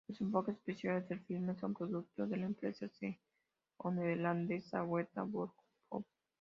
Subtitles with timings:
[0.07, 2.87] Los efectos especiales del filme son producto de la empresa
[3.83, 6.03] neozelandesa Weta Workshop.